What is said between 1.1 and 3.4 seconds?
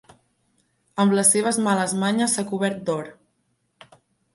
les seves males manyes s'ha cobert d'or.